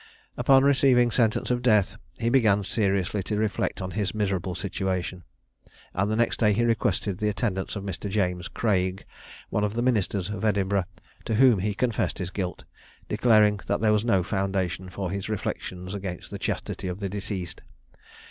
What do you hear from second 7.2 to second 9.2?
attendance of Mr. James Craig,